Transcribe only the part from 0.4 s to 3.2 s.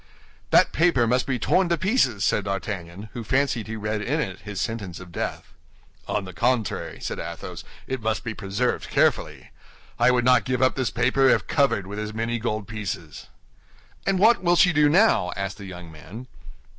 "That paper must be torn to pieces," said D'Artagnan,